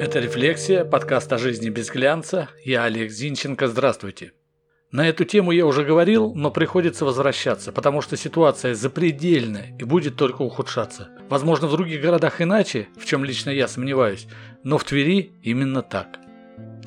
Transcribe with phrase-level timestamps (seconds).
[0.00, 2.48] Это «Рефлексия», подкаст о жизни без глянца.
[2.64, 4.32] Я Олег Зинченко, здравствуйте.
[4.90, 10.16] На эту тему я уже говорил, но приходится возвращаться, потому что ситуация запредельная и будет
[10.16, 11.10] только ухудшаться.
[11.28, 14.26] Возможно, в других городах иначе, в чем лично я сомневаюсь,
[14.64, 16.18] но в Твери именно так.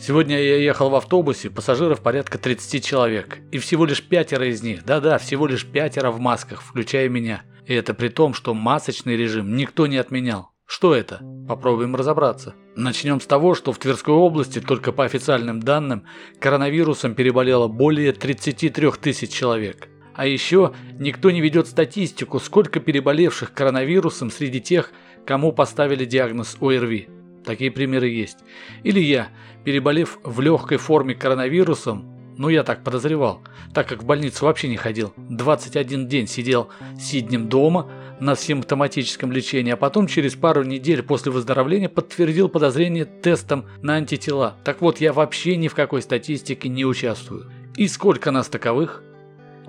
[0.01, 4.85] Сегодня я ехал в автобусе, пассажиров порядка 30 человек, и всего лишь пятеро из них,
[4.85, 7.43] да-да, всего лишь пятеро в масках, включая меня.
[7.67, 10.52] И это при том, что масочный режим никто не отменял.
[10.75, 11.21] Что это?
[11.47, 12.55] Попробуем разобраться.
[12.75, 16.03] Начнем с того, что в Тверской области только по официальным данным
[16.39, 19.87] коронавирусом переболело более 33 тысяч человек.
[20.15, 24.89] А еще никто не ведет статистику, сколько переболевших коронавирусом среди тех,
[25.27, 27.07] кому поставили диагноз ОРВИ.
[27.45, 28.39] Такие примеры есть.
[28.81, 29.27] Или я,
[29.63, 33.41] переболев в легкой форме коронавирусом, ну я так подозревал,
[33.73, 36.69] так как в больницу вообще не ходил, 21 день сидел
[36.99, 43.65] сиднем дома, на симптоматическом лечении, а потом через пару недель после выздоровления подтвердил подозрение тестом
[43.81, 44.55] на антитела.
[44.63, 47.51] Так вот, я вообще ни в какой статистике не участвую.
[47.75, 49.03] И сколько нас таковых?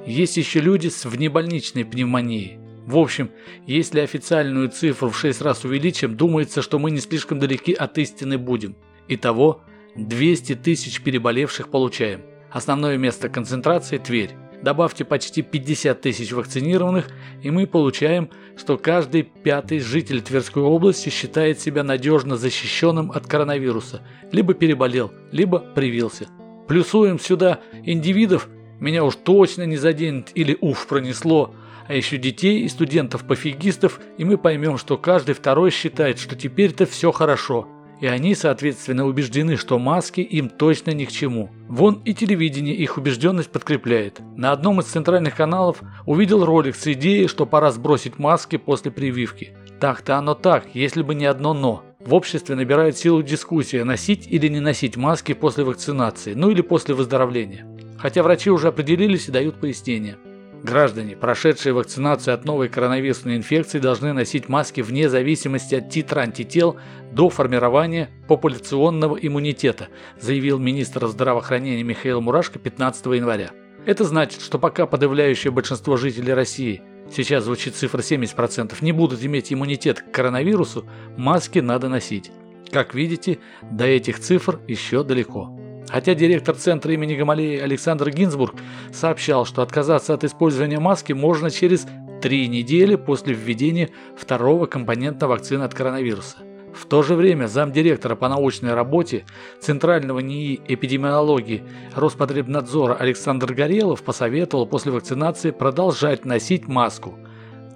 [0.07, 2.59] Есть еще люди с внебольничной пневмонией.
[2.87, 3.31] В общем,
[3.67, 8.37] если официальную цифру в 6 раз увеличим, думается, что мы не слишком далеки от истины
[8.37, 8.77] будем.
[9.09, 9.63] Итого
[9.97, 12.21] 200 тысяч переболевших получаем.
[12.55, 14.31] Основное место концентрации– Тверь.
[14.63, 17.09] Добавьте почти 50 тысяч вакцинированных,
[17.43, 24.03] и мы получаем, что каждый пятый житель Тверской области считает себя надежно защищенным от коронавируса,
[24.31, 26.29] либо переболел, либо привился.
[26.69, 31.57] Плюсуем сюда индивидов, меня уж точно не заденет или уф пронесло,
[31.89, 37.11] а еще детей и студентов-пофигистов, и мы поймем, что каждый второй считает, что теперь-то все
[37.11, 37.67] хорошо,
[38.01, 41.51] и они, соответственно, убеждены, что маски им точно ни к чему.
[41.69, 44.21] Вон и телевидение их убежденность подкрепляет.
[44.37, 49.57] На одном из центральных каналов увидел ролик с идеей, что пора сбросить маски после прививки.
[49.81, 51.83] Так-то оно так, если бы не одно «но».
[52.01, 56.95] В обществе набирает силу дискуссия, носить или не носить маски после вакцинации, ну или после
[56.95, 57.67] выздоровления.
[57.99, 60.19] Хотя врачи уже определились и дают пояснения.
[60.65, 66.79] Граждане, прошедшие вакцинацию от новой коронавирусной инфекции, должны носить маски вне зависимости от титра антител
[67.13, 69.89] до формирования популяционного иммунитета,
[70.19, 73.51] заявил министр здравоохранения Михаил Мурашко 15 января.
[73.85, 76.81] Это значит, что пока подавляющее большинство жителей России,
[77.15, 80.87] сейчас звучит цифра 70%, не будут иметь иммунитет к коронавирусу,
[81.19, 82.31] маски надо носить.
[82.73, 83.39] Как видите,
[83.71, 85.61] до этих цифр еще далеко.
[85.89, 88.55] Хотя директор центра имени Гамалеи Александр Гинзбург
[88.93, 91.87] сообщал, что отказаться от использования маски можно через
[92.23, 96.39] три недели после введения второго компонента вакцины от коронавируса.
[96.75, 99.25] В то же время замдиректора по научной работе
[99.61, 101.63] Центрального НИИ эпидемиологии
[101.95, 107.15] Роспотребнадзора Александр Горелов посоветовал после вакцинации продолжать носить маску.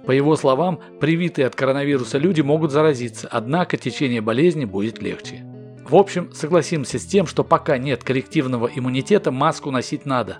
[0.05, 5.48] По его словам, привитые от коронавируса люди могут заразиться, однако течение болезни будет легче.
[5.89, 10.37] В общем, согласимся с тем, что пока нет коллективного иммунитета, маску носить надо.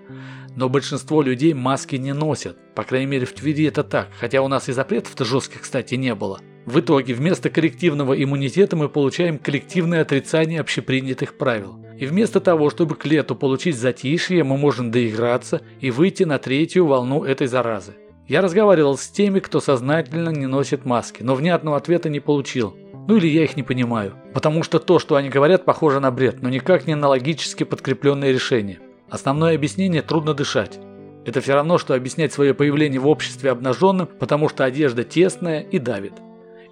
[0.55, 2.55] Но большинство людей маски не носят.
[2.75, 6.13] По крайней мере в Твери это так, хотя у нас и запретов-то жестких, кстати, не
[6.13, 6.39] было.
[6.67, 11.83] В итоге вместо коллективного иммунитета мы получаем коллективное отрицание общепринятых правил.
[11.97, 16.85] И вместо того, чтобы к лету получить затишье, мы можем доиграться и выйти на третью
[16.85, 17.95] волну этой заразы.
[18.27, 22.77] Я разговаривал с теми, кто сознательно не носит маски, но внятного ответа не получил.
[23.09, 24.13] Ну или я их не понимаю.
[24.35, 28.31] Потому что то, что они говорят, похоже на бред, но никак не на логически подкрепленное
[28.31, 28.81] решение.
[29.09, 30.79] Основное объяснение– трудно дышать.
[31.25, 35.79] Это все равно, что объяснять свое появление в обществе обнаженным, потому что одежда тесная и
[35.79, 36.13] давит.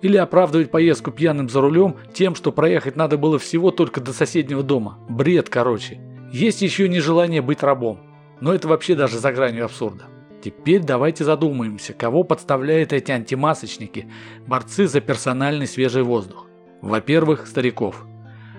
[0.03, 4.61] Или оправдывать поездку пьяным за рулем тем, что проехать надо было всего только до соседнего
[4.61, 4.99] дома.
[5.09, 5.99] Бред, короче.
[6.31, 7.99] Есть еще нежелание быть рабом.
[8.41, 10.05] Но это вообще даже за гранью абсурда.
[10.41, 14.07] Теперь давайте задумаемся, кого подставляют эти антимасочники,
[14.45, 16.47] борцы за персональный свежий воздух.
[16.81, 18.05] Во-первых, стариков.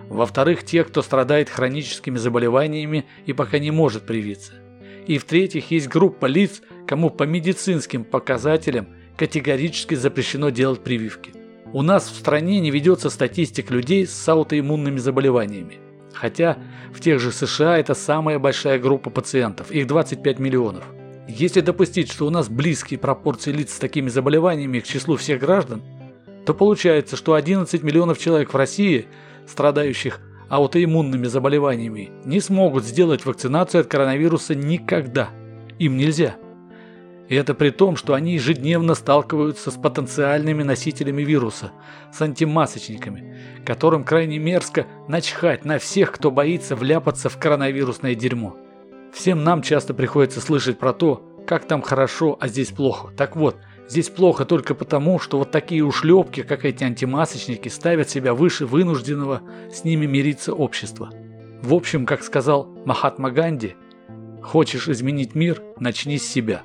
[0.08, 4.54] Во-вторых, тех, кто страдает хроническими заболеваниями и пока не может привиться.
[5.06, 11.32] И в-третьих, есть группа лиц, кому по медицинским показателям категорически запрещено делать прививки.
[11.72, 15.78] У нас в стране не ведется статистик людей с аутоиммунными заболеваниями.
[16.14, 16.58] Хотя
[16.92, 20.84] в тех же США это самая большая группа пациентов, их 25 миллионов.
[21.28, 25.82] Если допустить, что у нас близкие пропорции лиц с такими заболеваниями к числу всех граждан,
[26.46, 29.06] то получается, что 11 миллионов человек в России,
[29.46, 35.28] страдающих аутоиммунными заболеваниями, не смогут сделать вакцинацию от коронавируса никогда.
[35.78, 36.36] Им нельзя.
[37.28, 41.72] И это при том, что они ежедневно сталкиваются с потенциальными носителями вируса,
[42.10, 43.36] с антимасочниками,
[43.66, 48.56] которым крайне мерзко начхать на всех, кто боится вляпаться в коронавирусное дерьмо.
[49.12, 53.12] Всем нам часто приходится слышать про то, как там хорошо, а здесь плохо.
[53.16, 53.56] Так вот,
[53.88, 59.40] Здесь плохо только потому, что вот такие ушлепки, как эти антимасочники, ставят себя выше вынужденного
[59.72, 61.10] с ними мириться общества.
[61.62, 63.76] В общем, как сказал Махатма Ганди,
[64.42, 66.62] хочешь изменить мир, начни с себя.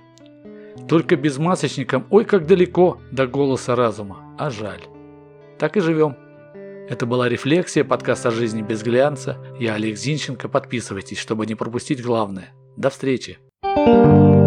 [0.89, 4.81] Только без масочников, ой, как далеко до голоса разума, а жаль.
[5.57, 6.17] Так и живем.
[6.89, 9.37] Это была «Рефлексия», подкаст о жизни без глянца.
[9.57, 10.49] Я Олег Зинченко.
[10.49, 12.53] Подписывайтесь, чтобы не пропустить главное.
[12.75, 13.37] До встречи.
[13.63, 14.42] thank you